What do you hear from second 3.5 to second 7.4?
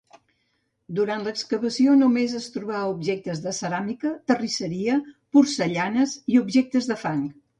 ceràmica, terrisseria, porcellanes i objectes de fang.